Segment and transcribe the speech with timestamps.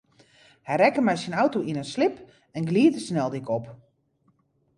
[0.67, 2.15] Hy rekke mei syn auto yn in slip
[2.57, 3.65] en glied de sneldyk op.